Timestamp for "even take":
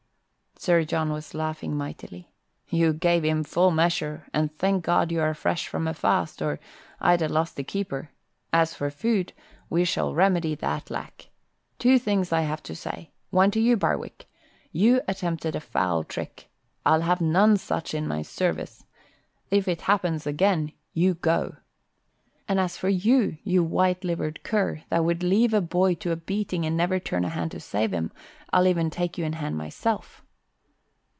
28.67-29.17